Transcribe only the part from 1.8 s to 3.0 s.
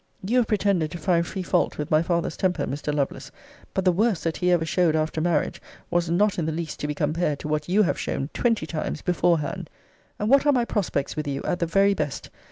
my father's temper, Mr.